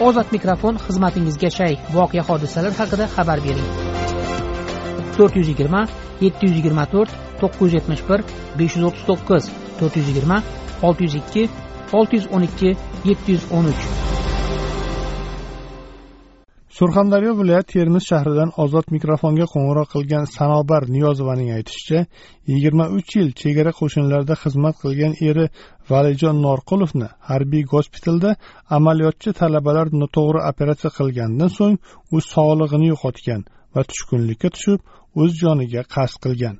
ozod 0.00 0.32
mikrofon 0.32 0.78
xizmatingizga 0.86 1.50
shay. 1.50 1.74
Voqea 1.94 2.22
hodisalar 2.28 2.72
haqida 2.80 3.06
xabar 3.14 3.38
bering. 3.46 3.68
To'rt 5.16 5.36
yuz 5.38 5.48
yigirma 5.52 5.82
yetti 6.24 6.48
yuz 6.48 6.56
yigirma 6.58 6.84
to'rt 6.94 7.10
to'qqiz 7.40 7.62
yuz 7.64 7.74
yetmish 7.78 8.02
bir 8.08 8.20
besh 8.58 8.74
yuz 8.76 8.84
o'ttiz 8.88 9.04
to'qqiz 9.10 9.44
to'rt 9.78 9.94
yuz 9.98 10.08
yigirma 10.10 10.38
olti 10.86 11.02
yuz 11.06 11.14
ikki 11.22 11.42
olti 11.98 12.14
yuz 12.18 12.26
o'n 12.34 12.42
ikki 12.48 12.70
yetti 13.10 13.28
yuz 13.36 13.44
o'n 13.56 13.70
uch. 13.72 13.84
Surxondaryo 16.78 17.32
viloyati 17.38 17.72
termiz 17.72 18.04
shahridan 18.10 18.50
ozod 18.62 18.86
mikrofonga 18.96 19.46
qo'ng'iroq 19.52 19.88
qilgan 19.94 20.24
sanobar 20.36 20.82
niyozovaning 20.94 21.50
aytishicha 21.56 22.00
yigirma 22.50 22.86
uch 22.98 23.10
yil 23.18 23.28
chegara 23.42 23.72
qo'shinlarida 23.80 24.34
xizmat 24.42 24.74
qilgan 24.82 25.12
eri 25.28 25.44
valijon 25.92 26.40
norqulovni 26.46 27.08
harbiy 27.30 27.64
gospitalda 27.72 28.30
amaliyotchi 28.76 29.32
talabalar 29.40 29.88
noto'g'ri 30.02 30.40
operatsiya 30.50 30.90
qilganidan 30.98 31.50
so'ng 31.58 31.76
u 32.14 32.20
sog'lig'ini 32.32 32.90
yo'qotgan 32.92 33.42
va 33.74 33.82
tushkunlikka 33.90 34.48
tushib 34.56 34.80
o'z 35.22 35.32
joniga 35.42 35.82
qasd 35.94 36.16
qilgan. 36.24 36.56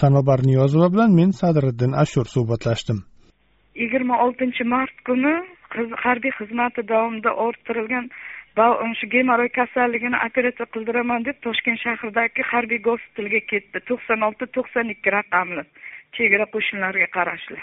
Sanobar 0.00 0.40
niyozova 0.50 0.88
bilan 0.94 1.10
men 1.18 1.30
sadriddin 1.40 1.92
ashur 2.04 2.26
suhbatlashdim. 2.34 2.98
Yigirma 3.82 4.16
oltinchi 4.24 4.64
mart 4.74 4.96
kuni 5.08 5.34
harbiy 6.04 6.32
xizmati 6.38 6.82
davomida 6.92 7.30
orttirilgan 7.46 8.06
shu 8.98 9.06
gemoroy 9.14 9.50
kasalligini 9.58 10.18
operatsiya 10.26 10.66
qildiraman 10.74 11.26
deb 11.28 11.42
toshkent 11.46 11.80
shahridagi 11.86 12.42
harbiy 12.52 12.80
gospitalga 12.88 13.40
ketdi. 13.50 13.78
To'qson 13.90 14.20
olti 14.28 14.46
to'qson 14.56 14.94
ikki 14.94 15.10
raqamli. 15.18 15.62
Chegara 16.16 16.46
qo'shinlariga 16.54 17.08
qarashli 17.16 17.58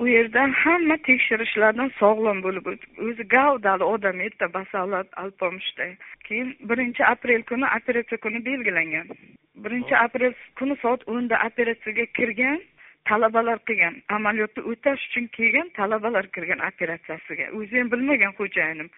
u 0.00 0.08
yerda 0.08 0.42
hamma 0.62 0.96
tekshirishlardan 1.08 1.90
sog'lom 2.00 2.38
bo'lib 2.46 2.68
o'zi 3.06 3.24
gavdali 3.34 3.84
odam 3.94 4.20
edi 4.26 4.48
basavlat 4.54 5.18
alpomushday 5.22 5.92
keyin 6.28 6.54
birinchi 6.70 7.04
aprel 7.12 7.42
kuni 7.50 7.66
operatsiya 7.78 8.18
kuni 8.24 8.40
belgilangan. 8.48 9.06
Birinchi 9.64 9.94
aprel 10.04 10.32
kuni 10.58 10.76
soat 10.82 11.06
o'nda 11.14 11.42
operatsiyaga 11.48 12.06
kirgan 12.18 12.58
talabalar 13.10 13.58
qilgan. 13.68 13.94
Amaliyotni 14.16 14.62
o'tash 14.72 15.06
uchun 15.08 15.26
kelgan 15.36 15.68
talabalar 15.78 16.26
kirgan 16.34 16.60
operatsiyasiga. 16.70 17.46
O'zi 17.58 17.80
ham 17.80 17.92
bilmagan 17.94 18.36
xo'jayinim 18.40 18.88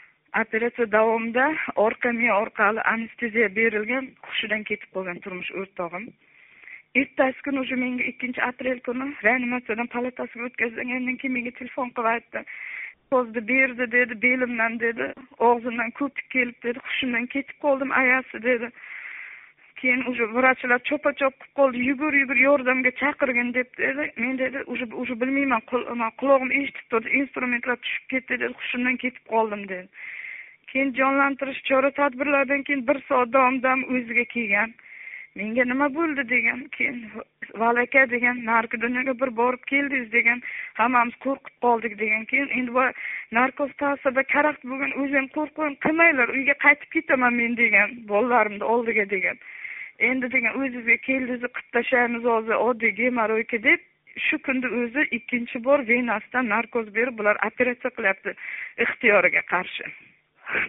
operatsiya 0.43 0.87
davomida 0.97 1.47
orqa 1.87 2.13
miya 2.19 2.37
orqali 2.43 2.81
anesteziya 2.95 3.49
berilgan 3.59 4.13
hushidan 4.29 4.63
ketib 4.71 4.91
qolgan 4.99 5.19
turmush 5.25 5.51
o'rtog'im 5.63 6.07
ertasi 6.95 7.43
kuni 7.43 7.61
уже 7.61 7.77
menga 7.77 8.05
ikkinchi 8.05 8.41
aprel 8.43 8.81
kuni 8.87 9.07
reanimatsiyadan 9.25 9.89
palatasiga 9.95 10.45
o'tkazilgandan 10.49 11.17
keyin 11.21 11.35
menga 11.37 11.53
telefon 11.59 11.93
qilib 11.97 12.09
aytdi. 12.15 12.43
Ko'zni 13.13 13.43
berdi 13.53 13.87
dedi 13.95 14.19
belimdan 14.25 14.77
dedi 14.83 15.07
og'zimdan 15.49 15.95
ko'pik 16.01 16.29
kelib 16.35 16.59
dedi 16.67 16.85
hushimdan 16.89 17.27
ketib 17.37 17.57
qoldim 17.65 17.95
ayasi 18.03 18.43
dedi. 18.49 18.71
Keyin 19.81 20.05
уже 20.13 20.29
vrachlar 20.35 20.81
cho'pa 20.91 21.15
chop 21.21 21.35
qilib 21.41 21.57
qoldi 21.61 21.83
yugur 21.89 22.13
yugur 22.21 22.45
yordamga 22.45 22.95
chaqirgin 23.01 23.55
deb 23.55 23.73
dedi. 23.79 24.13
Men 24.17 24.39
dedi 24.45 24.65
уже 24.67 24.85
уже 25.05 25.21
bilmayman 25.25 25.63
qulog'im 26.21 26.53
eshitib 26.61 26.87
turdi 26.91 27.17
instrumentlar 27.23 27.77
tushib 27.85 28.09
ketdi 28.13 28.41
dedi 28.45 28.55
hushimdan 28.61 28.97
ketib 29.05 29.25
qoldim 29.35 29.69
dedi. 29.73 29.89
Keyin 30.71 30.95
jonlantirish 31.01 31.65
chora 31.69 31.91
tadbirlaridan 31.91 32.63
keyin 32.63 32.87
bir 32.89 33.05
soat 33.09 33.33
davomida 33.33 33.77
o'ziga 33.97 34.25
kelgan. 34.37 34.81
Menga 35.41 35.65
nima 35.65 35.89
bo'ldi 35.97 36.25
degan 36.31 36.65
keyin 36.77 36.99
vali 37.63 37.85
aka 37.87 38.03
degan 38.11 38.41
narigi 38.49 38.81
dunyoga 38.83 39.15
bir 39.21 39.31
borib 39.41 39.63
keldingiz 39.71 40.11
degan 40.17 40.43
hammamiz 40.81 41.17
qo'rqib 41.25 41.55
qoldik 41.67 41.95
degan 42.03 42.27
keyin 42.33 42.51
endi 42.59 42.75
voy 42.79 42.91
narkoz 43.39 43.73
ta'sirida 43.83 44.25
karaxt 44.35 44.67
bo'lgan 44.73 44.93
o'zim 45.05 45.31
qo'rqmang 45.37 45.79
qilmanglar 45.87 46.35
uyga 46.37 46.59
qaytib 46.67 46.93
ketaman 46.97 47.41
men 47.41 47.57
degan 47.63 47.97
bolalarimni 48.13 48.71
oldiga 48.75 49.09
degan. 49.15 49.41
Endi 50.11 50.33
degan 50.37 50.61
o'zizga 50.61 50.99
keldingiz 51.09 51.49
qilib 51.49 51.75
tashlaymiz 51.79 52.31
hozir 52.35 52.65
oddiy 52.69 52.95
gemoroyka 53.03 53.65
deb 53.69 53.91
shu 54.29 54.43
kunda 54.47 54.69
o'zi 54.83 55.09
ikkinchi 55.19 55.65
bor 55.69 55.89
venasidan 55.93 56.49
narkoz 56.55 56.95
berib 56.97 57.21
bular 57.21 57.45
operatsiya 57.51 57.97
qilyapti 57.99 58.41
ixtiyoriga 58.87 59.49
qarshi. 59.55 59.93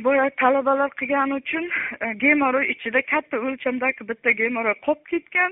Boya 0.05 0.29
talabalar 0.41 0.89
qilgani 0.99 1.33
uchun 1.41 1.65
e, 2.01 2.13
gemoroy 2.23 2.65
ichida 2.73 3.01
katta 3.01 3.37
o'lchamdagi 3.47 4.07
bitta 4.09 4.31
gemoroy 4.41 4.75
qolib 4.85 5.03
ketgan. 5.11 5.51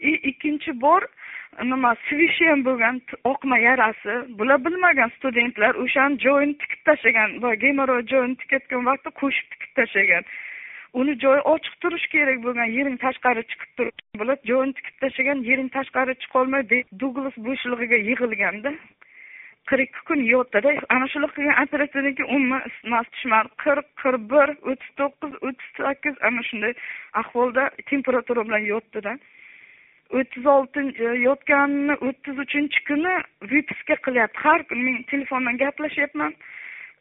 И 0.00 0.12
ikkinchi 0.30 0.80
bor 0.80 1.02
e, 1.02 1.64
nima 1.72 1.94
svishi 2.08 2.46
ham 2.50 2.64
bo'lgan 2.68 3.00
oqma 3.32 3.58
yarasi. 3.58 4.14
Bular 4.38 4.64
bilmagan 4.64 5.10
studentlar 5.16 5.74
o'shani 5.84 6.20
joyini 6.26 6.58
tikib 6.62 6.84
tashlagan 6.90 7.40
boya 7.42 7.60
gemoroy 7.64 8.06
joyini 8.12 8.36
tikayotgan 8.42 8.86
vaqtda 8.90 9.10
qo'shib 9.22 9.50
tikib 9.52 9.74
tashlagan. 9.80 10.24
Uni 11.00 11.18
joyi 11.24 11.40
ochiq 11.54 11.74
turishi 11.82 12.08
kerak 12.14 12.38
bo'lgan 12.46 12.72
yering 12.78 12.96
tashqari 13.04 13.42
chiqib 13.50 13.70
turib 13.78 14.22
bular 14.22 14.38
joyini 14.50 14.74
tikib 14.78 14.96
tashlagan 15.04 15.44
yering 15.50 15.68
tashqari 15.76 16.16
chiqolmay 16.22 16.62
duglas 17.02 17.36
bo'shlig'iga 17.48 17.98
yig'ilganda 18.08 18.72
qirq 19.68 19.82
ikki 19.86 20.04
kun 20.08 20.22
yotdida 20.26 20.70
ana 20.94 21.06
shular 21.12 21.30
qilgan 21.36 21.62
operatsiyadan 21.64 22.14
keyin 22.18 22.32
umuman 22.36 22.62
isitmasi 22.68 23.10
tushmadi. 23.16 23.48
Qirq 23.64 23.88
qirq 24.02 24.22
bir 24.32 24.48
o'ttiz 24.70 24.90
to'qqiz 25.00 25.34
o'ttiz 25.46 25.70
sakkiz. 25.80 26.14
Ana 26.28 26.42
shunday 26.48 26.72
ahvolda 27.22 27.64
temperatura 27.92 28.46
bilan 28.48 28.64
yotdida. 28.72 29.12
O'ttiz 30.18 30.46
oltinchi 30.54 31.04
e, 31.10 31.12
yotganini 31.26 31.96
o'ttiz 32.08 32.38
uchinchi 32.44 32.84
kuni 32.88 33.14
vipiska 33.52 33.96
qilyapti. 34.06 34.42
Har 34.46 34.66
kuni 34.68 34.82
men 34.88 35.02
telefondan 35.12 35.60
gaplashyapman. 35.64 36.34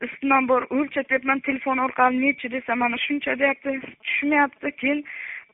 Isitmam 0.05 0.47
bor 0.51 0.67
o'lchatyapman 0.75 1.39
telefon 1.47 1.77
orqali. 1.85 2.21
Nechi 2.25 2.51
desa 2.55 2.75
mana 2.75 2.97
shuncha 3.07 3.39
deyapti. 3.41 3.79
Tushmayapti. 4.07 4.71
Keyin 4.81 5.05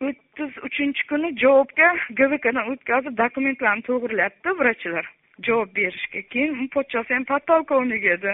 o'ttiz 0.08 0.64
uchinchi 0.68 1.08
kuni 1.12 1.36
javobga 1.44 1.92
gvkdan 2.20 2.66
o'tkazib 2.72 3.22
dokumentlarni 3.24 3.88
to'g'irlayapti 3.90 4.58
vrachlar. 4.62 5.08
Javob 5.44 5.75
berishga 5.75 6.22
keyin 6.29 6.68
pochchasi 6.75 7.13
ham 7.13 7.25
podpolkovnik 7.25 8.06
edi. 8.16 8.34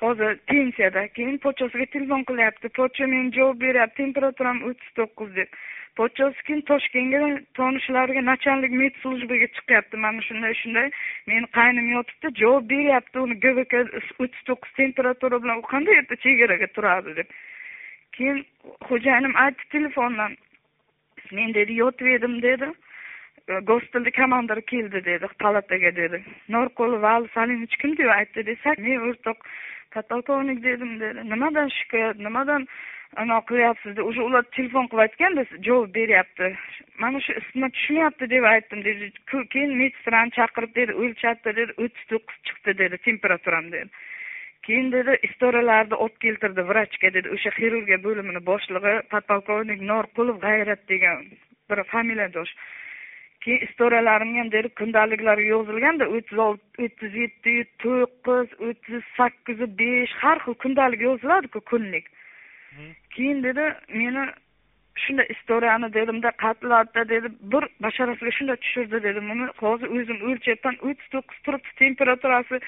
Hozir 0.00 0.36
pensiyada 0.46 1.08
keyin 1.08 1.38
pochchasiga 1.38 1.86
telefon 1.86 2.24
qilyapti. 2.30 2.68
Pochcha 2.68 3.06
menga 3.06 3.36
javob 3.36 3.60
beryapti 3.60 4.02
temperaturam 4.02 4.62
o'ttiz 4.70 4.90
to'qqiz 4.98 5.34
deb. 5.36 5.48
Pochchasi 5.98 6.44
keyin 6.46 6.62
toshkentga 6.70 7.20
tanishlariga 7.58 8.22
начальник 8.30 8.72
medslужбаga 8.82 9.48
chiqyapti. 9.56 9.96
Mana 10.04 10.22
shunday 10.28 10.54
shunday. 10.62 10.90
Meni 11.26 11.46
qaynim 11.58 11.92
yotibdi 11.96 12.34
javob 12.42 12.68
beryapti. 12.74 13.18
Uni 13.26 13.38
gvk 13.44 13.74
o'ttiz 14.22 14.42
to'qqiz 14.50 14.76
temperatura 14.82 15.42
bilan 15.42 15.62
u 15.62 15.68
qanday 15.72 15.98
yerda 16.00 16.20
chegaraga 16.26 16.68
turadi 16.76 17.16
deb. 17.22 17.32
Keyin 18.18 18.44
xo'jayinim 18.90 19.34
aytdi 19.46 19.72
telefondan. 19.76 20.36
Men 21.32 21.54
dedi 21.54 21.80
yotib 21.82 22.06
edim 22.06 22.42
dedi. 22.42 22.70
Gospitalni 23.70 24.12
komandiri 24.20 24.62
keldi 24.72 25.04
dedi 25.04 25.30
palataga 25.42 25.94
dedi 25.96 26.20
norqulov 26.56 27.02
vali 27.02 27.28
salimovich 27.34 27.76
kim 27.82 27.96
deb 28.00 28.10
aytdi 28.18 28.44
desak 28.50 28.78
men 28.86 29.08
o'rtoq 29.08 29.48
podpolkovnik 29.94 30.62
dedim 30.68 31.00
dedi 31.00 31.24
nimadan 31.32 31.72
shikoyat 31.78 32.20
nimadan 32.26 32.66
anaqa 33.22 33.46
qilyapsiz 33.50 33.96
deb 33.96 34.10
уже 34.10 34.20
ular 34.28 34.44
telefon 34.56 34.88
qilib 34.90 35.04
aytganda 35.06 35.44
javob 35.68 35.94
beryapti 35.98 36.50
mana 37.04 37.20
shu 37.26 37.32
isitma 37.40 37.70
tushmayapti 37.76 38.30
deb 38.34 38.44
aytdim 38.52 38.84
dedi 38.88 39.10
keyin 39.54 39.76
medsestrani 39.80 40.36
chaqirib 40.38 40.74
dedi 40.80 40.98
o'lchatdi 41.02 41.56
dedi 41.60 41.78
o'ttiz 41.84 42.04
to'qqiz 42.12 42.38
chiqdi 42.48 42.78
dedi 42.82 43.02
temperaturam 43.08 43.72
dedi 43.76 43.88
keyin 44.66 44.92
dedi 44.92 45.18
istoralarni 45.28 46.00
olib 46.04 46.18
keltirdi 46.24 46.66
vrachga 46.70 47.12
dedi 47.16 47.36
o'sha 47.36 47.54
xirurgiya 47.58 47.98
bo'limini 48.06 48.44
boshlig'i 48.50 48.96
podpolkovnik 49.14 49.86
norqulov 49.92 50.42
g'ayrat 50.44 50.82
degan 50.92 51.24
bir 51.70 51.82
familiyadosh 51.94 52.52
keyin 53.48 53.64
istoralarimni 53.68 54.38
ham 54.38 54.50
dedi 54.52 54.68
kundaliklarga 54.80 55.46
yozilganda 55.54 56.08
o'ttiz 56.16 56.38
olti 56.46 56.84
o'ttiz 56.86 57.14
yetti 57.22 57.52
to'qqiz 57.84 58.48
o'ttiz 58.68 59.06
sakkiz 59.16 59.62
besh 59.80 60.14
har 60.22 60.38
xil 60.44 60.54
kundalik 60.64 61.00
yoziladiku 61.08 61.60
kunlik. 61.70 62.10
Keyin 63.14 63.42
dedi 63.42 63.64
meni 63.88 64.24
shunday 65.04 65.26
istoriyani 65.34 65.88
dedimda 65.96 66.30
qatladida 66.44 67.02
dedi 67.12 67.28
bir 67.52 67.64
basharasiga 67.84 68.32
shunday 68.38 68.56
tushirdi 68.64 69.02
dedim. 69.06 69.30
Uni 69.34 69.46
hozir 69.62 69.88
o'zim 69.98 70.18
o'lchayapman 70.28 70.76
o'ttiz 70.88 71.08
to'qqiz 71.14 71.38
turibdi 71.46 71.70
temperaturasi 71.82 72.60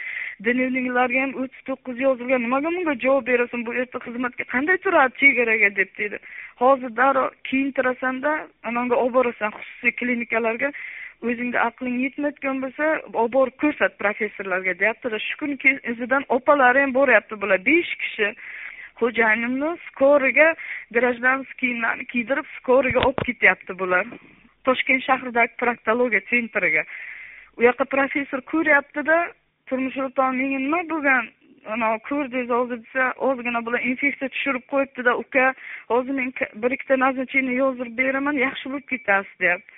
dnevniklarga 0.47 1.25
ham 1.25 1.35
o'ttiz 1.43 1.63
to'qqiz 1.69 2.01
yozilgan. 2.07 2.43
Nimaga 2.47 2.73
bunga 2.77 2.95
javob 3.05 3.27
berasan? 3.33 3.67
Bu 3.67 3.75
erta 3.83 3.99
xizmatga 4.07 4.45
qanday 4.55 4.79
turadi 4.87 5.21
chegaraga? 5.23 5.71
deb 5.81 5.91
dedi. 5.99 6.19
Hozir 6.63 6.97
darrov 7.01 7.29
kiyintirasanda 7.49 8.33
ananga 8.71 8.97
olib 9.03 9.15
borasan 9.19 9.51
xususiy 9.59 9.93
klinikalarga. 10.01 10.73
O'zingda 11.29 11.59
aqling 11.69 11.97
yetmayotgan 12.05 12.63
bo'lsa 12.65 12.87
olib 13.21 13.35
borib 13.37 13.57
ko'rsat 13.63 13.99
professorlarga 14.03 14.79
deyaptida. 14.83 15.19
Shu 15.27 15.35
kuni 15.41 15.57
izidan 15.93 16.25
opalari 16.37 16.85
ham 16.85 16.95
boryapti 17.01 17.41
bular. 17.43 17.61
Besh 17.71 17.93
kishi 18.03 18.29
xo'jayinimni 19.01 19.71
skoriga 19.89 20.49
grajdanskiy 20.97 21.59
kiyimlarni 21.63 22.11
kiydirib 22.13 22.47
skoriga 22.59 23.07
olib 23.07 23.25
ketyapti 23.29 23.79
bular. 23.83 24.07
Toshkent 24.69 25.03
shahridagi 25.09 25.57
proktologiya 25.63 26.21
sentriga 26.31 26.85
u 27.61 27.67
yoqqa 27.67 27.87
professor 27.95 28.41
ko'ryaptida 28.53 29.19
turmush 29.71 29.99
o'rtog'im 30.05 30.39
menga 30.41 30.61
nima 30.65 30.81
bo'lgan? 30.93 31.29
Anavi 31.75 31.99
ko'rdingiz 32.07 32.53
hozir 32.57 32.79
desa 32.85 33.09
ozgina 33.29 33.61
bular 33.67 33.83
infeksiya 33.91 34.31
tushirib 34.35 34.65
qo'yibdida 34.73 35.13
uka 35.23 35.51
hozir 35.93 36.17
men 36.21 36.31
bir 36.63 36.77
ikkita 36.77 36.97
назначение 37.03 37.59
yozdirib 37.59 37.99
beraman 37.99 38.41
yaxshi 38.45 38.73
bo'lib 38.73 38.87
ketasiz 38.93 39.35
deyapti. 39.45 39.77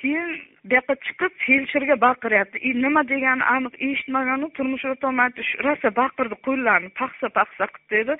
Keyin 0.00 0.32
bu 0.64 0.74
yoqqa 0.78 0.96
chiqib 1.06 1.36
feldsherga 1.44 1.96
baqiryapti 2.06 2.62
e, 2.68 2.74
nima 2.86 3.04
deganini 3.12 3.46
aniq 3.56 3.78
eshitmaganu 3.88 4.50
turmush 4.56 4.88
o'rtog'im 4.90 5.22
aytdi 5.26 5.46
rosa 5.68 5.94
baqirdi 6.00 6.40
qo'llarini 6.48 6.90
paxsa 7.02 7.30
paxsa 7.38 7.70
qilib 7.74 7.94
dedi. 7.96 8.18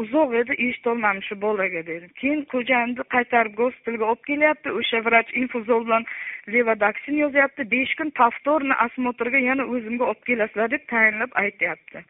Uzoq 0.00 0.34
edi 0.40 0.56
eshitolmadim 0.66 1.22
shu 1.28 1.36
bolaga 1.44 1.82
dedim 1.88 2.12
keyin 2.20 2.44
ko'jamni 2.54 3.04
qaytarib 3.14 3.54
gospitalga 3.60 4.08
olib 4.12 4.24
kelyapti 4.30 4.74
o'sha 4.80 5.02
vrach 5.08 5.34
infuzol 5.42 5.84
bilan 5.88 6.08
levadaksin 6.54 7.20
yozyapti. 7.24 7.68
Besh 7.74 7.94
kun 8.00 8.10
повторный 8.22 8.78
осмотрga 8.86 9.44
yana 9.50 9.68
o'zimga 9.74 10.10
olib 10.12 10.24
kelasizlar 10.30 10.74
deb 10.74 10.88
tayinlab 10.94 11.38
aytyapti. 11.44 12.04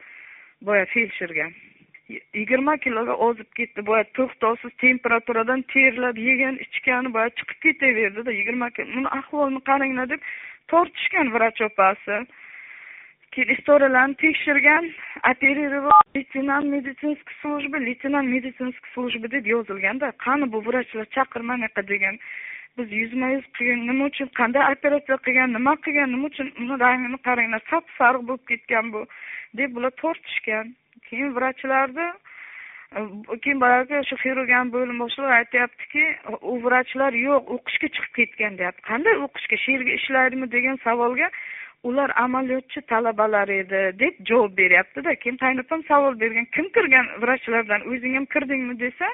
Boya 0.69 0.85
feldsherga 0.95 1.51
yigirma 2.09 2.77
kiloga 2.85 3.15
ozib 3.27 3.49
ketdi 3.57 3.85
boya 3.89 4.03
to'xtovsiz 4.17 4.73
temperaturadan 4.83 5.61
terlab 5.73 6.17
yegan 6.27 6.57
ichgani 6.65 7.13
boya 7.15 7.29
chiqib 7.39 7.59
ketaverdida 7.65 8.31
yigirma 8.39 8.69
kilo. 8.75 8.89
Buni 8.95 9.11
ahvolini 9.19 9.61
qaranglar 9.69 10.09
deb 10.13 10.31
tortishgan 10.73 11.31
vrach 11.35 11.61
opasi. 11.69 12.19
Keyin 13.33 14.13
tekshirgan 14.23 14.85
оперировать 15.23 15.93
leytenant 16.15 16.65
медицинский 16.65 17.35
служба 17.41 17.77
leytenant 17.77 18.27
медицинский 18.27 18.89
служба 18.93 19.27
deb 19.27 19.45
yozilganda 19.45 20.11
qani 20.25 20.45
bu 20.53 20.59
vrachlar 20.65 21.05
chaqirma 21.15 21.53
anaqa 21.53 21.81
degan 21.87 22.19
biz 22.77 22.91
yuzma 22.91 23.27
yuz 23.35 23.45
qilgan 23.57 23.81
nima 23.89 24.05
uchun 24.11 24.29
qanday 24.39 24.63
operatsiya 24.73 25.17
qilgan 25.25 25.53
nima 25.57 25.73
qilgan 25.85 26.09
nima 26.15 26.25
uchun 26.31 26.47
uni 26.61 26.75
rangini 26.83 27.17
qaranglar 27.27 27.61
sap 27.69 27.85
sariq 27.97 28.23
bo'lib 28.29 28.45
ketgan 28.51 28.85
bu 28.93 29.01
deb 29.57 29.69
bular 29.75 29.93
tortishgan. 30.03 30.75
Keyin 31.07 31.35
vrachlarni 31.37 32.07
keyin 33.43 33.59
boyagi 33.63 34.01
shu 34.09 34.15
xirurgiya 34.23 34.61
bo'lim 34.75 34.97
boshlig'i 35.03 35.35
aytyaptiki 35.39 36.05
u 36.51 36.53
vrachlar 36.65 37.13
yo'q 37.27 37.43
o'qishga 37.55 37.87
chiqib 37.95 38.13
ketgan 38.19 38.57
deyapti. 38.59 38.87
Qanday 38.91 39.15
o'qishga 39.25 39.57
shu 39.63 39.75
yerga 39.75 39.93
ishlaydimi 39.99 40.51
degan 40.55 40.77
savolga 40.85 41.29
ular 41.83 42.11
amaliyotchi 42.15 42.81
talabalar 42.81 43.49
edi 43.49 43.81
deb 43.99 44.19
javob 44.29 44.57
beryaptida 44.57 45.15
keyin 45.15 45.37
qaynopam 45.37 45.83
savol 45.87 46.19
bergan 46.19 46.45
kim 46.55 46.69
kirgan 46.75 47.07
vrachlardan 47.21 47.81
o'zing 47.91 48.15
ham 48.15 48.25
kirdingmi 48.35 48.79
desa 48.79 49.09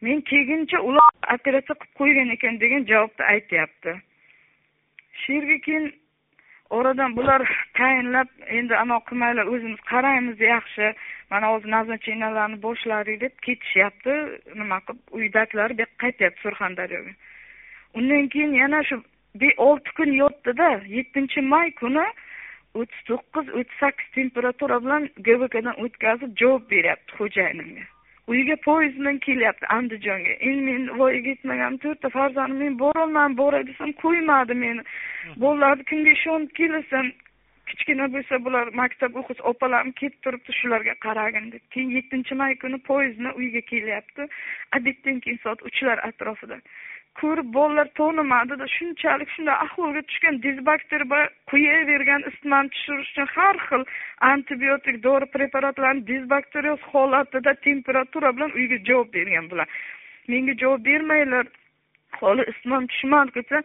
men 0.00 0.20
kelguncha 0.30 0.80
ular 0.90 1.08
operatsiya 1.34 1.74
qilib 1.78 1.94
qo'ygan 2.00 2.34
ekan 2.36 2.60
degan 2.60 2.84
javobni 2.90 3.24
aytyapti. 3.34 3.94
Shu 5.20 5.32
yerga 5.32 5.58
keyin 5.66 5.86
oradan 6.70 7.16
bular 7.16 7.42
tayinlab 7.78 8.28
endi 8.58 8.76
anavi 8.82 9.04
qilmanglar 9.08 9.46
o'zimiz 9.54 9.80
qaraymiz 9.92 10.40
yaxshi 10.52 10.92
mana 11.30 11.52
hozir 11.52 11.70
назначенияларni 11.76 12.62
boshladik 12.66 13.20
deb 13.20 13.34
ketishyapti. 13.46 14.14
Nima 14.60 14.78
qilib 14.86 15.16
uydagilar 15.20 15.76
bu 15.76 15.82
yoqqa 15.84 16.02
qaytyapti 16.04 16.44
surxondaryoga. 16.46 17.12
Undan 17.98 18.28
keyin 18.34 18.52
yana 18.62 18.82
shu 18.90 19.02
olti 19.68 19.90
kun 20.00 20.12
yotdida 20.22 20.70
yettinchi 20.96 21.44
may 21.52 21.70
kuni 21.82 22.06
o'ttiz 22.74 23.04
to'qqiz 23.10 23.54
o'ttiz 23.58 23.78
sakkiz 23.84 24.08
temperatura 24.18 24.80
bilan 24.84 25.08
gvkdan 25.28 25.78
o'tkazib 25.84 26.34
javob 26.42 26.68
beryapti 26.72 27.20
xo'jayinimga 27.20 27.86
uyiga 28.28 28.56
poyezd 28.64 28.98
bilan 29.00 29.18
kelyapti 29.18 29.66
andijonga. 29.76 30.34
Endi 30.48 30.62
men 30.68 30.98
voyaga 30.98 31.32
yetmagan 31.34 31.78
to'rtta 31.84 32.10
farzandim 32.16 32.58
men 32.64 32.76
borolmadim 32.82 33.36
boray 33.40 33.64
desam 33.70 33.94
qo'ymadi 34.02 34.56
meni. 34.64 34.84
Bolalarni 35.44 35.88
kimga 35.90 36.12
ishonib 36.18 36.52
kelasan 36.58 37.08
kichkina 37.70 38.08
bo'lsa 38.14 38.40
bular 38.44 38.72
maktab 38.80 39.16
o'qisa 39.22 39.46
opalarim 39.52 39.94
kelib 40.00 40.18
turibdi 40.26 40.58
shularga 40.60 40.94
qaragin 41.06 41.50
deb. 41.54 41.64
Keyin 41.74 41.96
yettinchi 41.96 42.38
may 42.42 42.58
kuni 42.64 42.78
poyezd 42.90 43.18
bilan 43.20 43.40
uyga 43.42 43.64
kelyapti. 43.72 44.28
Obeddan 44.80 45.20
keyin 45.24 45.40
soat 45.46 45.64
uchlar 45.70 46.04
atrofida. 46.10 46.60
Ko'rib 47.20 47.48
bolalar 47.58 47.88
tonimadida 48.00 48.66
shunchalik 48.76 49.30
shunday 49.34 49.56
ahvolga 49.66 50.02
tushgan 50.08 50.40
dezbakter 50.46 51.02
quyavergan 51.52 52.26
isitmani 52.30 52.72
tushirish 52.74 53.10
uchun 53.12 53.28
har 53.36 53.56
xil 53.68 53.82
antibiotik 54.32 55.02
dori 55.06 55.26
preparatlarni 55.36 56.06
dezbakterioz 56.12 56.80
holatida 56.92 57.54
temperatura 57.68 58.34
bilan 58.36 58.50
uyga 58.60 58.78
javob 58.90 59.08
bergan 59.18 59.50
bular. 59.50 59.68
Menga 60.28 60.54
javob 60.62 60.84
bermanglar 60.90 61.46
hali 62.20 62.42
isitmam 62.52 62.86
tushmadi 62.92 63.34
desa 63.38 63.62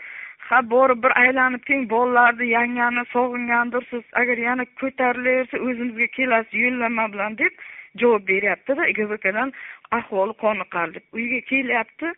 ha 0.47 0.59
borib 0.73 0.99
bir 1.03 1.13
aylanib 1.23 1.63
keling 1.67 1.85
bolalarni 1.95 2.47
yangani 2.57 3.03
sog'ingandirsiz 3.13 4.03
agar 4.21 4.37
yana 4.47 4.65
ko'tarilaversa 4.81 5.63
o'zimizga 5.67 6.07
kelasiz 6.17 6.59
yo'llanma 6.65 7.05
bilan 7.13 7.37
deb 7.43 7.53
javob 8.01 8.27
beryaptida 8.27 8.89
gvkdan 8.99 9.53
ahvoli 9.97 10.33
qoniqarli 10.43 10.99
uyga 11.17 11.39
kelyapti 11.51 12.13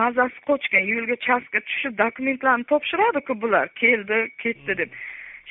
mazasi 0.00 0.42
qochgan 0.50 0.84
yo'lga 0.92 1.16
chastga 1.26 1.60
tushib 1.68 1.96
dokumentlarni 2.02 2.64
topshiradiku 2.72 3.40
bular. 3.42 3.68
Keldi 3.82 4.18
ketdi 4.42 4.78
deb. 4.82 4.90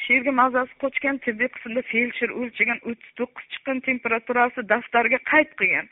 Shu 0.02 0.14
yerga 0.14 0.32
mazasi 0.42 0.78
qochgan 0.84 1.18
tibbiy 1.26 1.50
qismda 1.56 1.82
feldsher 1.92 2.36
o'lchagan 2.42 2.80
o'ttiz 2.90 3.16
to'qqiz 3.20 3.50
chiqqan 3.56 3.82
temperaturasi 3.90 4.68
daftarga 4.74 5.20
qayd 5.32 5.52
qilgan. 5.62 5.90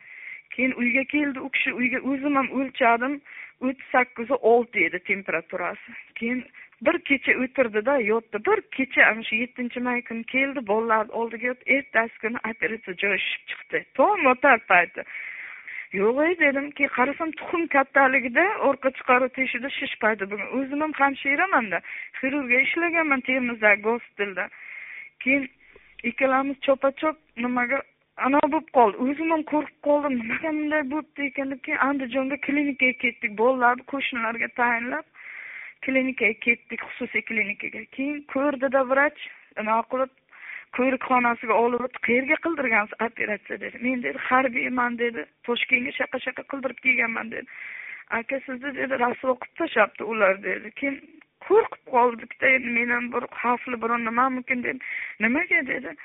Keyin 0.55 0.73
uyga 0.81 1.03
keldi 1.15 1.39
u 1.47 1.49
kishi 1.55 1.73
uyga 1.81 1.99
o'zim 2.11 2.39
ham 2.39 2.49
o'lchadim. 2.59 3.19
O'ttiz 3.65 3.91
sakkizu 3.91 4.35
olti 4.53 4.85
edi 4.87 4.99
temperaturasi. 5.11 5.97
Keyin 6.19 6.45
bir 6.81 6.99
kecha 7.09 7.31
o'tirdida 7.43 7.99
yotdi. 7.99 8.37
Bir 8.47 8.61
kecha 8.77 9.05
ana 9.11 9.23
shu 9.23 9.35
yettinchi 9.35 9.79
may 9.79 10.01
kuni 10.09 10.23
keldi 10.23 10.67
bolalarni 10.67 11.11
oldiga 11.11 11.47
yotdi. 11.47 11.71
Ertasi 11.77 12.19
kuni 12.23 12.37
operatsiya 12.51 12.95
joyi 13.03 13.19
shishib 13.25 13.43
chiqdi. 13.49 13.85
Tong 13.99 14.27
otar 14.33 14.59
payti 14.71 15.03
yo'q 15.99 16.17
ey 16.27 16.33
dedimki 16.39 16.87
qarasam 16.97 17.31
tuxum 17.39 17.67
kattaligida 17.75 18.43
orqa 18.69 18.89
chiqaruv 18.97 19.29
teshigida 19.37 19.69
shish 19.79 19.95
paydo 20.03 20.29
bo'lgan. 20.31 20.49
O'zim 20.59 20.81
ham 20.85 20.93
hamshiramanda 21.01 21.81
xirurgiya 22.19 22.61
ishlaganman 22.67 23.21
termizdagi 23.29 23.81
gospitalda 23.89 24.49
keyin 25.23 25.49
ikkalamiz 26.09 26.57
chopa 26.67 26.91
chop 27.01 27.17
nimaga 27.45 27.81
anavi 28.25 28.51
bo'lib 28.53 28.69
qoldi. 28.77 28.97
O'zim 29.05 29.31
ham 29.35 29.43
qo'rqib 29.51 29.79
qoldim. 29.87 30.19
Nimaga 30.21 30.49
bunday 30.57 30.83
bo'libdi 30.93 31.29
ekan 31.31 31.51
deb 31.53 31.61
keyin 31.67 31.85
andijonga 31.89 32.37
klinikaga 32.47 32.97
ketdik. 33.03 33.37
Bolalarni 33.43 33.87
qo'shnilarga 33.93 34.49
tayinlab. 34.61 35.05
Klinikaga 35.85 36.39
ketdik 36.45 36.81
xususiy 36.87 37.23
klinikaga. 37.29 37.83
Keyin 37.97 38.23
ko'rdida 38.33 38.83
vrach 38.91 39.21
anavi 39.61 39.87
qilib 39.91 40.13
ko'rikxonasiga 40.77 41.57
olib 41.65 41.85
o'tib 41.87 42.01
qayerga 42.07 42.37
qildirgansiz 42.45 43.05
operatsiya 43.07 43.59
dedi. 43.63 43.83
Men 43.85 44.03
dedi 44.05 44.23
harbiyman 44.29 44.97
dedi 45.03 45.25
toshkentga 45.49 45.93
shaqa 45.99 46.23
shaqa 46.25 46.47
qildirib 46.51 46.81
kelganman 46.85 47.31
dedi. 47.35 47.47
Aka 48.19 48.39
sizni 48.47 48.73
dedi 48.79 48.99
rasvo 49.03 49.37
qilib 49.41 49.57
tashlabdi 49.61 50.09
ular 50.13 50.43
dedi. 50.43 50.73
Keyin 50.81 50.99
qo'rqib 51.47 51.83
qoldikda 51.95 52.53
endi 52.57 52.75
men 52.77 52.95
ham 52.95 53.11
bir 53.15 53.27
xavfli 53.41 53.81
biron 53.83 54.05
nimamikin 54.09 54.63
dedi. 54.67 54.79
Nimaga 55.25 55.61
dedi? 55.73 55.95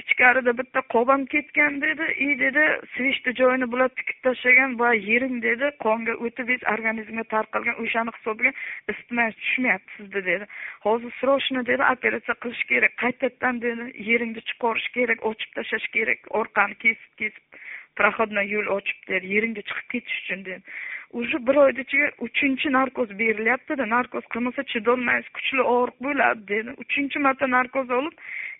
Ichkarida 0.00 0.52
bitta 0.60 0.82
qob 0.94 1.08
ham 1.12 1.24
ketgan 1.34 1.80
dedi. 1.84 2.06
И 2.26 2.28
dedi 2.42 2.64
svishni 2.94 3.34
joyini 3.40 3.66
bular 3.72 3.88
tikib 3.98 4.18
tashlagan 4.26 4.78
va 4.82 4.92
yering 4.94 5.40
dedi. 5.42 5.70
Qonga 5.84 6.14
o'tib 6.26 6.52
organizmga 6.74 7.24
tarqalgan 7.34 7.80
o'shani 7.84 8.14
hisobiga 8.18 8.52
isitma 8.92 9.30
tushmayapti 9.40 9.96
sizda 9.96 10.24
dedi. 10.30 10.50
Hozir 10.86 11.12
срочно 11.20 11.64
dedi 11.70 11.82
operatsiya 11.94 12.36
qilish 12.44 12.64
kerak 12.72 12.94
qaytadan 13.04 13.62
dedi 13.66 13.90
yeringni 14.10 14.44
chiqarish 14.50 14.88
kerak 14.98 15.26
ochib 15.32 15.50
tashlash 15.60 15.88
kerak 15.96 16.30
orqani 16.42 16.80
kesib 16.84 17.12
kesib 17.22 17.60
проходной 17.98 18.46
yo'l 18.54 18.70
ochib 18.78 18.98
dedi 19.10 19.34
yeringga 19.34 19.62
chiqib 19.68 19.88
ketish 19.94 20.18
uchun 20.22 20.46
dedi. 20.48 20.62
Уже 21.10 21.46
bir 21.46 21.56
oyni 21.56 21.80
ichiga 21.80 22.10
uchinchi 22.18 22.72
narkoz 22.72 23.10
berilyaptida 23.18 23.86
narkoz 23.86 24.24
qilmasa 24.32 24.62
chidolmaysiz 24.72 25.30
kuchli 25.36 25.62
og'riq 25.74 25.96
bo'ladi 26.06 26.42
dedi. 26.48 26.74
Uchinchi 26.84 27.18
marta 27.18 27.46
narkoz 27.46 27.90
olib 27.98 28.16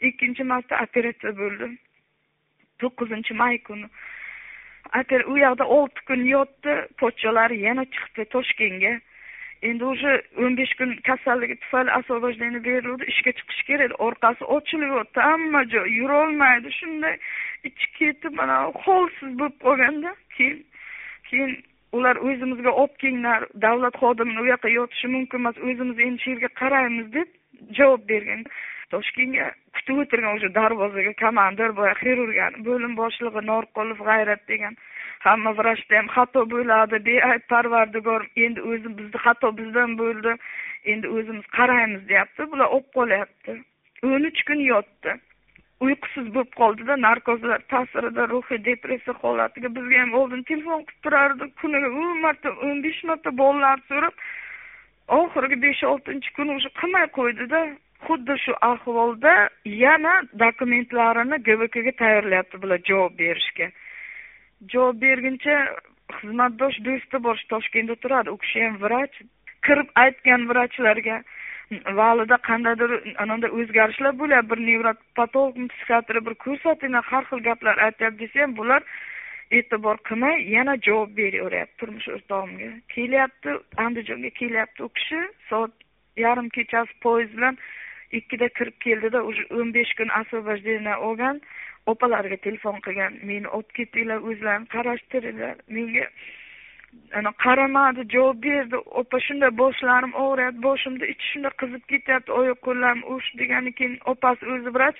ikkinchi 0.08 0.44
marta 0.52 0.80
operatsiya 0.84 1.32
bo'ldi. 1.40 1.68
To'qqizinchi 2.80 3.34
may 3.34 3.58
kuni. 3.58 3.88
U 5.32 5.36
yoqda 5.44 5.64
olti 5.78 6.00
kun 6.08 6.24
yotdi 6.24 6.72
pochchalari 7.00 7.60
yana 7.66 7.84
chiqdi 7.84 8.24
toshkentga. 8.34 8.94
Endi 9.60 9.84
уже 9.84 10.22
o'n 10.38 10.56
besh 10.56 10.74
kun 10.78 10.96
kasalligi 11.02 11.56
tufayli 11.62 11.90
освобождение 11.90 12.62
berildi 12.62 13.04
ishga 13.12 13.32
chiqish 13.38 13.62
kerak 13.68 13.92
orqasi 14.06 14.44
ochilyapti 14.56 15.20
hamma 15.20 15.64
joy 15.72 15.88
yurolmaydi 16.00 16.70
shunday. 16.78 17.16
Ichi 17.68 17.86
ketib 17.98 18.32
mana 18.40 18.56
holsiz 18.84 19.30
bo'lib 19.38 19.56
qolganda 19.66 20.14
keyin 20.36 20.62
keyin 21.30 21.52
ular 21.96 22.16
o'zimizga 22.28 22.72
olib 22.82 22.96
kelinglar 23.02 23.46
davlat 23.66 23.96
xodimini 24.02 24.40
u 24.44 24.48
yoqqa 24.52 24.72
yotishi 24.78 25.08
mumkin 25.14 25.38
emas 25.42 25.56
o'zimiz 25.68 25.98
endi 26.06 26.22
shu 26.22 26.34
yerga 26.34 26.50
qaraymiz 26.62 27.12
deb 27.16 27.28
javob 27.78 28.02
bergan. 28.12 28.44
Toshkentga 28.92 29.46
kutib 29.76 29.98
o'tirgan 30.02 30.36
o'sha 30.36 30.50
darvozaga 30.58 31.12
komandir 31.24 31.74
boya 31.80 31.94
xirurgiyani 32.02 32.64
bo'lim 32.68 32.94
boshlig'i 33.00 33.42
norqulov 33.50 33.98
g'ayrat 34.08 34.42
degan 34.52 34.78
hamma 35.26 35.52
vrachda 35.58 35.98
ham 35.98 36.08
xato 36.16 36.44
bo'ladi 36.54 37.00
beayb 37.08 37.44
parvardigor 37.52 38.22
endi 38.44 38.60
o'zi 38.72 38.88
bizni 38.98 39.22
xato 39.26 39.52
bizdan 39.60 39.96
bo'ldi 40.02 40.34
endi 40.92 41.06
o'zimiz 41.16 41.46
qaraymiz 41.58 42.02
deyapti 42.10 42.50
bular 42.52 42.68
olib 42.76 42.90
qolyapti. 42.98 43.56
O'n 44.08 44.28
uch 44.30 44.42
kun 44.48 44.60
yotdi. 44.72 45.16
Uyqusiz 45.86 46.28
bo'lib 46.34 46.54
qoldida 46.60 46.96
narkozlar 47.06 47.62
ta'sirida 47.72 48.26
ruhiy 48.32 48.60
depressiya 48.68 49.14
holatiga 49.22 49.68
bizga 49.76 50.00
ham 50.02 50.14
oldin 50.20 50.42
telefon 50.50 50.84
qilib 50.88 51.02
turardi. 51.06 51.50
Kuniga 51.62 51.90
o'n 52.02 52.22
marta 52.24 52.54
o'n 52.68 52.82
besh 52.86 53.02
marta 53.10 53.34
bolalarni 53.42 53.84
so'rab 53.90 54.14
oxirgi 55.18 55.60
besh 55.66 55.82
oltinchi 55.92 56.34
kuni 56.38 56.56
уже 56.58 56.70
qilmay 56.80 57.06
qo'ydida 57.18 57.60
xuddi 58.06 58.38
shu 58.44 58.56
ahvolda 58.70 59.34
yana 59.84 60.14
dokumentlarini 60.44 61.38
gvkga 61.48 61.92
tayyorlayapti 62.02 62.62
bular 62.62 62.82
javob 62.90 63.18
berishga. 63.22 63.70
Javob 64.72 65.00
berguncha 65.06 65.56
xizmatdosh 66.18 66.78
do'sti 66.86 67.22
bor 67.26 67.36
toshkentda 67.54 67.96
turadi. 68.02 68.34
U 68.34 68.38
kishi 68.42 68.64
ham 68.66 68.78
vrach 68.84 69.18
kirib 69.66 69.88
aytgan 70.04 70.48
vrachlarga 70.50 71.22
valida 71.70 72.36
qandaydir 72.48 72.92
ananda 73.24 73.48
o'zgarishlar 73.58 74.14
bo'lyapti 74.20 74.50
bir 74.52 74.60
nevropatolog 74.68 75.56
psixiatr 75.72 76.20
bir 76.26 76.34
ko'rsatinglar 76.44 77.04
har 77.12 77.24
xil 77.30 77.42
gaplar 77.48 77.76
aytyapti 77.86 78.20
desa 78.24 78.42
ham 78.44 78.56
bular 78.60 78.82
e'tibor 79.58 79.96
qilmay 80.08 80.36
yana 80.54 80.76
javob 80.86 81.10
beraveryapti 81.18 81.76
turmush 81.80 82.08
o'rtog'imga. 82.14 82.70
Kelyapti 82.94 83.50
andijonga 83.84 84.30
kelyapti. 84.40 84.82
U 84.86 84.88
kishi 84.88 85.20
soat 85.50 85.72
yarim 86.24 86.48
kechasi 86.56 86.98
poyezd 87.04 87.36
bilan 87.36 87.58
ikkida 88.18 88.48
kirib 88.58 88.76
keldida 88.86 89.22
уже 89.30 89.46
o'n 89.50 89.72
besh 89.76 89.94
kun 89.98 90.10
освобождение 90.20 90.96
olgan 90.96 91.40
opalariga 91.86 92.36
telefon 92.36 92.80
qilgan. 92.86 93.20
Meni 93.30 93.48
olib 93.48 93.70
ketinglar 93.78 94.20
o'zlaring 94.30 94.68
qarashtiringlar 94.74 95.56
menga 95.68 96.06
ana 97.18 97.32
qaramadi 97.44 98.02
javob 98.14 98.42
berdi. 98.48 98.76
Opa 99.00 99.20
shunday 99.26 99.50
boshlarim 99.62 100.12
og'riyapti 100.24 100.62
boshimda 100.68 101.04
ichi 101.12 101.26
shunday 101.32 101.52
qizib 101.62 101.82
ketyapti 101.92 102.36
oyoq 102.40 102.58
qo'llarim 102.66 103.02
uvishdi 103.10 103.40
degandan 103.42 103.74
keyin 103.78 103.96
opasi 104.12 104.50
o'zi 104.54 104.74
vrach 104.76 104.98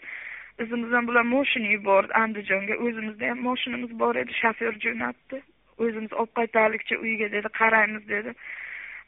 izimizdan 0.64 1.08
bular 1.08 1.24
moshina 1.34 1.68
yubordi 1.76 2.12
andijonga. 2.22 2.74
O'zimizda 2.86 3.30
ham 3.30 3.44
moshinamiz 3.48 3.92
bor 4.02 4.14
edi 4.22 4.38
shofyor 4.42 4.80
jo'natdi. 4.84 5.42
O'zimiz 5.84 6.12
olib 6.20 6.32
qaytaylikchi 6.40 7.00
uyiga 7.04 7.28
dedi 7.36 7.48
qaraymiz 7.60 8.08
dedi. 8.14 8.34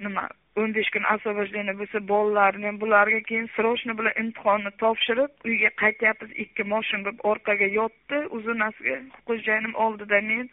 Nima 0.05 0.29
o'n 0.61 0.75
besh 0.77 0.91
kun 0.95 1.05
освобождение 1.15 1.75
bo'lsa 1.81 1.99
bolalarni 2.13 2.67
ham 2.69 2.81
bularga 2.83 3.21
keyin 3.29 3.49
срочно 3.57 3.97
bular 3.99 4.15
imtihonni 4.23 4.73
topshirib 4.83 5.49
uyga 5.49 5.71
qaytyapmiz. 5.83 6.31
Ikki 6.45 6.69
moshin 6.75 7.05
bo'lib 7.07 7.25
orqaga 7.33 7.69
yotdi 7.79 8.27
uzunasiga 8.39 8.97
xo'jayinim 9.29 9.75
oldida 9.85 10.21
men 10.31 10.47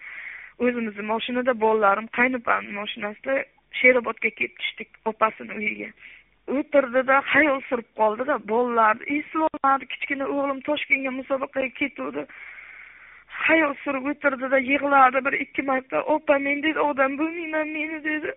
o'zimizni 0.65 1.03
moshinada 1.11 1.53
bolalarim 1.63 2.07
qaynopamni 2.17 2.73
mashinasida 2.81 3.35
sherobodga 3.79 4.29
kelib 4.37 4.55
tushdik 4.61 4.89
opasini 5.11 5.57
uyiga. 5.61 5.89
O'tirdida 6.57 7.15
xayol 7.31 7.61
surib 7.69 7.89
qoldida 7.99 8.35
bolalarni 8.51 9.07
eslolmadi 9.17 9.89
kichkina 9.93 10.29
o'g'lim 10.35 10.61
toshkentga 10.69 11.11
musobaqaga 11.19 11.71
ketuvdi. 11.79 12.25
Xayol 13.45 13.73
surib 13.83 14.07
o'tirdida 14.11 14.59
yig'ladi 14.69 15.23
bir 15.25 15.39
ikki 15.45 15.65
marta 15.69 16.03
opa 16.15 16.39
men 16.45 16.63
dedi 16.67 16.79
odam 16.89 17.17
bo'lmayman 17.21 17.73
meni 17.77 17.99
dedi. 18.09 18.35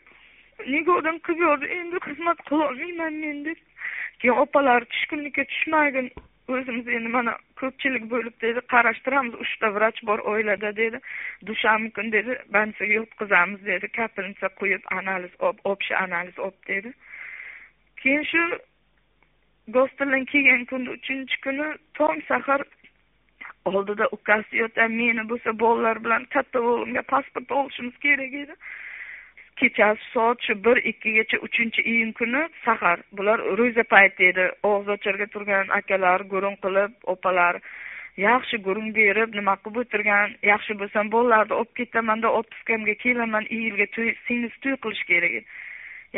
Nega 0.72 0.96
odam 1.00 1.22
qilib 1.26 1.44
yubordi 1.44 1.70
endi 1.78 2.02
xizmat 2.08 2.42
qilolmayman 2.48 3.20
men 3.24 3.44
dedi. 3.46 3.62
Keyin 4.20 4.42
opalari 4.44 4.90
tushkunlikka 4.92 5.44
tushmagin 5.52 6.10
o'zimiz 6.54 6.88
endi 6.96 7.10
mana 7.16 7.34
ko'pchilik 7.60 8.04
bo'lib 8.12 8.34
dedi 8.44 8.62
qarashtiramiz 8.72 9.34
uchta 9.44 9.70
vrach 9.76 10.00
bor 10.08 10.22
oilada 10.32 10.70
dedi. 10.80 11.00
Dushanba 11.50 11.90
kuni 11.96 12.12
dedi 12.16 12.36
больницаga 12.56 12.98
yotqizamiz 13.00 13.64
dedi. 13.70 13.92
Kapelnitsa 13.98 14.48
quyib 14.60 14.82
analiz 14.98 15.32
общий 15.72 15.96
analiz 16.04 16.38
olib 16.38 16.68
dedi. 16.72 16.92
Keyin 18.02 18.24
shu 18.32 18.42
gospitaldan 19.76 20.24
kelgan 20.32 20.64
kuni 20.72 20.90
uchinchi 20.98 21.40
kuni 21.46 21.66
tong 21.94 22.22
sahar 22.28 22.62
oldida 23.64 24.08
ukasi 24.16 24.62
yotar 24.62 24.88
meni 25.00 25.26
bo'lsa 25.32 25.58
bolalar 25.64 26.04
bilan 26.04 26.24
katta 26.34 26.62
o'g'limga 26.68 27.02
pasport 27.12 27.52
olishimiz 27.58 27.98
kerak 28.04 28.34
edi. 28.42 28.54
Kechasi 29.60 30.08
soat 30.12 30.42
shu 30.46 30.54
bir 30.64 30.76
ikkigacha 30.90 31.38
uchinchi 31.46 31.82
iyun 31.92 32.12
kuni 32.18 32.42
sahar. 32.64 32.98
Bular 33.12 33.38
ro'za 33.58 33.84
payti 33.94 34.26
edi. 34.30 34.46
Og'iz 34.70 34.88
ocharga 34.96 35.26
turgan 35.34 35.72
akalar 35.78 36.24
gurung 36.32 36.56
qilib 36.64 36.92
opalar 37.14 37.60
yaxshi 38.26 38.58
gurung 38.66 38.90
berib 38.98 39.34
nima 39.38 39.54
qilib 39.62 39.80
o'tirgan 39.82 40.36
yaxshi 40.50 40.76
bo'lsam 40.82 41.10
bolalarni 41.14 41.58
olib 41.60 41.74
ketamanda 41.80 42.28
отпускамga 42.38 42.94
kelaman 43.04 43.44
iyulga 43.56 43.86
to'y 43.96 44.14
singlisi 44.26 44.62
to'y 44.64 44.76
qilish 44.86 45.04
kerak 45.10 45.36
edi. 45.40 45.46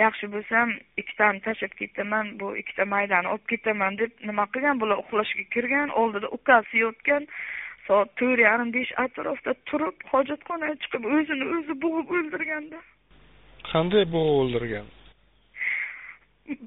Yaxshi 0.02 0.30
bo'lsam 0.34 0.76
ikkitani 1.00 1.40
tashlab 1.46 1.74
ketaman 1.80 2.30
bu 2.40 2.54
ikkita 2.62 2.84
maydani 2.94 3.32
olib 3.34 3.46
ketaman 3.54 3.98
deb 4.02 4.12
nima 4.28 4.46
qilgan 4.54 4.80
bular 4.82 5.02
uxlashga 5.04 5.44
kirgan 5.56 5.92
oldida 6.02 6.32
ukasi 6.38 6.84
yotgan 6.84 7.28
soat 7.86 8.16
to'rt 8.20 8.40
yarim 8.46 8.72
besh 8.76 8.92
atrofida 9.04 9.54
turib 9.70 10.08
hojatxonaga 10.12 10.76
chiqib 10.82 11.08
o'zini 11.16 11.48
o'zi 11.56 11.78
bo'g'ib 11.84 12.16
o'ldirganda 12.18 12.82
qanday 13.70 14.04
bo'g'ib 14.14 14.38
o'ldirgan? 14.42 14.86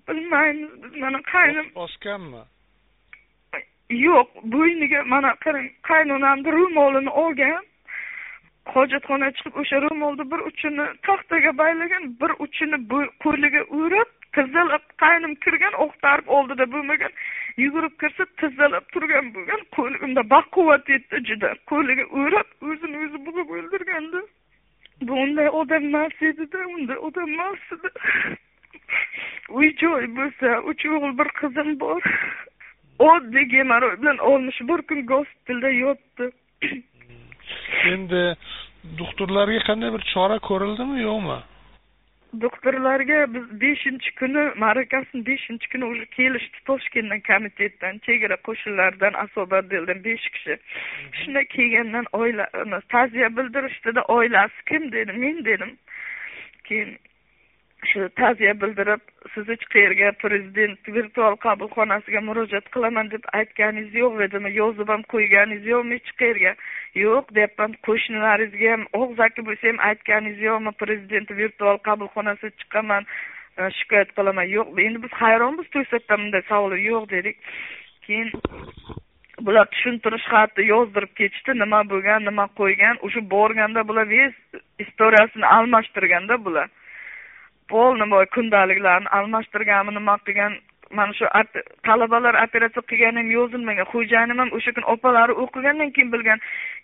Bilmaymiz 0.07 0.71
biz 0.83 0.93
mana 1.03 1.19
qaynim 1.33 1.67
osganmi 1.85 2.43
yo'q 3.89 4.29
bo'yniga 4.53 5.03
mana 5.13 5.31
qarang 5.45 5.69
qaynonamni 5.89 6.49
ro'molini 6.57 7.11
olgan 7.23 7.63
hojatxonaga 8.73 9.35
chiqib 9.37 9.57
o'sha 9.61 9.81
ro'molni 9.85 10.25
bir 10.31 10.39
uchini 10.49 10.85
taxtaga 11.07 11.51
baylagan 11.61 12.03
bir 12.21 12.31
uchini 12.45 12.77
qo'liga 13.23 13.61
o'rab 13.79 14.09
tizzalab 14.37 14.85
qaynim 15.03 15.35
kirgan 15.43 15.75
o'qtarib 15.85 16.27
oldida 16.37 16.65
bo'lmagan 16.73 17.11
yugurib 17.63 17.93
kirsa 18.01 18.25
tizzalab 18.41 18.85
turgan 18.93 19.29
bo'lgan 19.35 19.61
qo'li 19.77 20.01
unda 20.07 20.21
baquvvat 20.35 20.89
edi 20.97 21.21
juda. 21.29 21.49
Qo'liga 21.71 22.05
o'rab 22.21 22.47
o'zini 22.69 22.97
o'zi 23.05 23.21
bo'g'ib 23.27 23.53
o'ldirganda 23.59 24.21
bu 25.01 25.13
unday 25.13 25.49
odam 25.49 25.83
emas 25.89 26.21
edida 26.21 26.67
unday 26.75 26.97
odam 27.07 27.29
edi 27.75 27.89
uy 29.49 29.71
joy 29.81 30.07
bo'lsa 30.17 30.59
uch 30.71 30.85
o'g'il 30.89 31.13
bir 31.19 31.29
qizim 31.39 31.71
bor. 31.79 32.01
Oddiy 33.09 33.45
gemoroy 33.53 33.97
bilan 34.01 34.17
oltmish 34.29 34.61
bir 34.69 34.81
kun 34.89 35.01
gospitalda 35.11 35.69
yotdi. 35.69 36.29
Endi 37.91 38.23
doktorlarga 38.99 39.59
qanday 39.67 39.93
bir 39.95 40.03
chora 40.13 40.39
ko'rildimi 40.49 41.01
yo'qmi? 41.01 41.39
Doktorlarga 42.41 43.33
biz 43.33 43.61
beshinchi 43.61 44.15
kuni 44.15 44.43
ma'rakasini 44.63 45.25
beshinchi 45.25 45.69
kuni 45.69 45.85
уже 45.85 46.05
kelishdi. 46.05 46.57
Toshkentdan 46.65 47.21
komitetdan 47.29 47.99
chegara 48.07 48.37
qo'shinlaridan 48.47 49.13
отделdan 49.23 50.03
besh 50.03 50.27
kishi. 50.33 50.57
Shunda 51.19 51.43
kelgandan 51.55 52.05
oila 52.11 52.45
ta'ziya 52.93 53.29
bildirishdida 53.37 54.01
oilasi 54.17 54.65
kim 54.65 54.91
dedim 54.91 55.19
men 55.19 55.45
dedim. 55.45 55.77
Keyin 56.63 56.97
shu 57.91 58.07
ta'ziya 58.19 58.53
bildirib 58.61 59.01
siz 59.33 59.47
hech 59.51 59.63
qayerga 59.73 60.11
prezident 60.23 60.89
virtual 60.97 61.37
qabulxonasiga 61.45 62.21
murojaat 62.27 62.67
qilaman 62.75 63.11
deb 63.13 63.23
aytganingiz 63.39 63.95
yo'q 64.01 64.17
dedimi 64.21 64.51
yozib 64.57 64.91
ham 64.93 65.05
qo'yganingiz 65.13 65.69
yo'qmi? 65.71 65.99
Hech 65.99 66.11
qayerga? 66.21 66.53
Yo'q 67.03 67.31
deyapman 67.37 67.77
qo'shnilaringizga 67.87 68.73
ham 68.75 68.85
og'zaki 69.01 69.47
bo'lsa 69.47 69.71
ham 69.71 69.81
aytganingiz 69.89 70.43
yo'qmi? 70.47 70.75
Prezident 70.83 71.33
virtual 71.41 71.81
qabulxonasiga 71.87 72.53
chiqaman 72.61 73.09
e, 73.57 73.71
shikoyat 73.79 74.13
qilaman. 74.19 74.51
Yo'q 74.57 74.85
endi 74.87 75.03
biz 75.07 75.17
hayronmiz 75.23 75.73
to'satdan 75.77 76.23
bunday 76.25 76.45
savol 76.51 76.77
yo'q 76.89 77.09
dedik. 77.15 77.43
Keyin 78.07 78.31
bular 79.45 79.65
tushuntirish 79.73 80.25
xati 80.31 80.69
yozdirib 80.71 81.11
ketishdi 81.19 81.59
nima 81.59 81.83
bo'lgan 81.91 82.25
nima 82.29 82.45
qo'ygan 82.59 83.03
o'sha 83.07 83.21
borganda 83.35 83.87
bular 83.89 84.05
весь 84.15 84.37
istoriyasini 84.83 85.45
almashtirganda 85.57 86.37
bular 86.45 86.67
полный 87.69 88.09
boy 88.13 88.25
kundaliklarni 88.35 89.11
almashtirganmi 89.17 89.91
nima 89.97 90.17
qilgan 90.27 90.53
mana 90.91 91.13
shu 91.13 91.25
talabalar 91.87 92.35
operatsiya 92.45 92.83
qilganim 92.91 93.17
ham 93.21 93.31
yozilmagan 93.37 93.89
xo'jayinim 93.93 94.39
ham 94.43 94.53
o'sha 94.57 94.71
kuni 94.75 94.87
opalari 94.93 95.33
o'qigandan 95.43 95.91
keyin 95.95 96.11
bilgan 96.15 96.39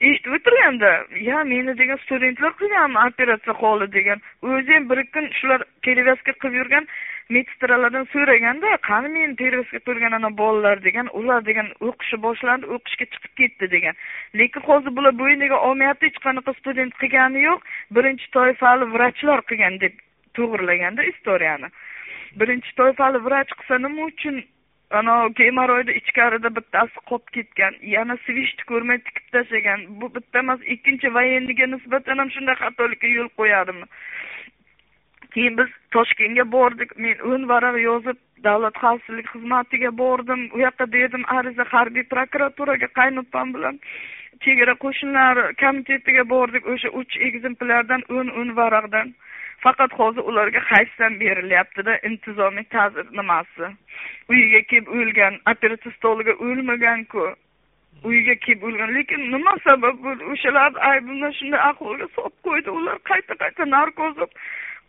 eshitib 0.10 0.34
o'tirganda 0.38 0.92
ya 1.30 1.44
meni 1.54 1.78
degan 1.82 2.02
studentlar 2.06 2.52
qilganmi 2.62 3.00
operatsiya 3.08 3.58
holi 3.62 3.88
degan 3.98 4.20
o'zi 4.50 4.74
ham 4.78 4.90
bir 4.92 5.04
kun 5.14 5.32
shular 5.40 5.62
перевязка 5.88 6.38
qilib 6.42 6.60
yurgan 6.62 6.88
medsestralardan 7.36 8.06
so'raganda 8.14 8.76
qani 8.90 9.14
meni 9.16 9.36
перевязка 9.42 9.80
qilgan 9.88 10.18
ana 10.20 10.30
bolalar? 10.42 10.78
degan 10.88 11.08
ular 11.20 11.42
degan 11.50 11.68
o'qishi 11.88 12.18
boshlandi 12.28 12.72
o'qishga 12.76 13.06
chiqib 13.14 13.34
ketdi 13.42 13.72
degan. 13.76 13.96
Lekin 14.40 14.62
hozir 14.70 14.96
bular 14.98 15.14
bo'yniga 15.24 15.58
olmayapti 15.68 16.10
hech 16.10 16.20
qanaqa 16.28 16.54
student 16.62 16.94
qilgani 17.02 17.44
yo'q. 17.50 17.60
Birinchi 17.96 18.32
toifali 18.38 18.86
vrachlar 18.96 19.40
qilgan 19.52 19.80
deb 19.84 19.94
to'g'irlaganda 20.38 21.04
istoriyani. 21.12 21.70
Birinchi 22.40 22.76
toifali 22.80 23.24
vrach 23.28 23.54
qilsa 23.60 23.80
nima 23.84 24.08
uchun 24.12 24.42
ana 25.00 25.16
gemoroyni 25.40 25.96
ichkarida 26.00 26.50
bittasi 26.58 27.04
qolib 27.10 27.34
ketgan. 27.38 27.78
Yana 27.96 28.18
svishni 28.26 28.68
ko'rmay 28.72 29.00
tikib 29.08 29.28
tashlagan. 29.36 29.88
Bu 30.02 30.12
bitta 30.16 30.44
emas 30.44 30.64
ikkinchi 30.76 31.14
военныйga 31.18 31.68
nisbatan 31.74 32.24
ham 32.24 32.34
shunday 32.36 32.58
xatolikka 32.64 33.14
yo'l 33.18 33.30
qo'yadimi 33.42 33.88
keyin 35.34 35.58
biz 35.58 35.70
toshkentga 35.96 36.46
bordik. 36.52 36.96
Men 37.04 37.22
o'n 37.32 37.48
varaq 37.52 37.78
yozib 37.84 38.20
davlat 38.48 38.80
xavfsizlik 38.84 39.28
xizmatiga 39.34 39.92
bordim. 40.04 40.48
U 40.56 40.64
yoqqa 40.66 40.88
berdim 40.96 41.24
ariza 41.38 41.66
harbiy 41.74 42.08
prokuraturaga 42.14 42.92
qaynopam 43.00 43.54
bilan 43.56 43.80
chegara 44.46 44.76
qo'shinlari 44.84 45.44
komitetiga 45.64 46.28
bordik. 46.36 46.68
O'sha 46.74 46.94
uch 47.02 47.20
ekzemplyardan 47.30 48.08
o'n 48.18 48.34
o'n 48.42 48.56
varaqdan 48.62 49.14
faqat 49.66 49.94
hozir 50.00 50.24
ularga 50.32 50.62
hayfsan 50.72 51.20
berilyaptida 51.20 51.98
intizomiy 52.10 52.66
ta'zir 52.76 53.06
nimasi? 53.20 53.70
Uyiga 54.30 54.62
kelib 54.72 54.92
o'lgan 54.98 55.40
operativ 55.54 55.96
stoliga 55.98 56.34
o'lmaganku. 56.48 57.28
Uyiga 58.04 58.36
kelib 58.46 58.66
o'lgan. 58.70 58.96
Lekin 58.98 59.30
nima 59.36 59.54
sabab 59.68 60.02
bo'ldi? 60.08 60.28
O'shalarni 60.34 60.84
aybini 60.92 61.32
shunday 61.40 61.64
ahvolga 61.70 62.10
solib 62.18 62.38
qo'ydi. 62.50 62.76
Ular 62.80 63.00
qayta 63.12 63.40
qayta 63.44 63.70
narkoz 63.76 64.28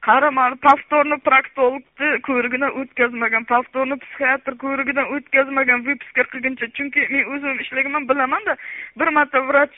qaramadi 0.07 0.57
повторно 0.67 1.17
proktologni 1.29 2.09
ko'rigidan 2.29 2.73
o'tkazmagan 2.81 3.45
повторно 3.53 3.99
psixiatr 4.05 4.57
ko'rigidan 4.65 5.13
o'tkazmagan 5.17 5.85
выписка 5.89 6.25
qilguncha. 6.33 6.73
Chunki 6.79 7.07
men 7.13 7.29
o'zim 7.35 7.61
ishlaganman 7.65 8.09
bilamanda 8.11 8.57
bir 8.99 9.15
marta 9.19 9.47
vrach 9.51 9.77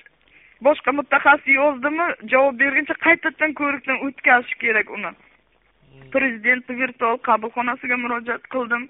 boshqa 0.62 0.92
mutaxassis 0.98 1.54
yozdimi? 1.60 2.06
Javob 2.32 2.58
berguncha 2.62 2.94
qaytadan 3.06 3.52
ko'rikdan 3.60 3.98
o'tkazish 4.06 4.54
kerak 4.62 4.90
uni. 4.96 5.12
Prezidentni 6.14 6.76
virtual 6.82 7.18
qabulxonasiga 7.28 7.96
murojaat 8.04 8.48
qildim. 8.54 8.88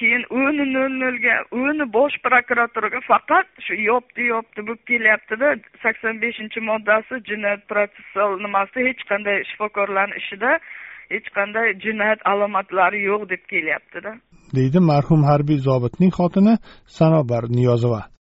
Keyin 0.00 0.24
o'ni 0.38 0.64
nol 0.72 0.96
nolga 1.02 1.36
o'ni 1.60 1.86
bosh 1.92 2.16
prokuraturaga 2.26 3.00
faqat 3.10 3.46
shu 3.66 3.78
yopdi 3.90 4.26
yopdi 4.32 4.64
bo'lib 4.66 4.82
kelyaptida 4.90 5.52
sakson 5.84 6.20
beshinchi 6.24 6.60
moddasi 6.70 7.20
jinoyat 7.28 7.62
protsessual 7.70 8.36
nimasida 8.46 8.88
hech 8.88 9.06
qanday 9.12 9.38
shifokorlarni 9.50 10.20
ishida 10.22 10.58
hech 11.14 11.28
qanday 11.38 11.72
jinoyat 11.84 12.20
alomatlari 12.32 13.00
yo'q 13.10 13.24
deb 13.32 13.42
kelyaptida 13.52 14.12
deydi 14.58 14.84
marhum 14.90 15.24
harbiy 15.30 15.58
zobitning 15.68 16.12
xotini 16.18 16.54
sanobar 16.98 17.48
niyozova 17.58 18.02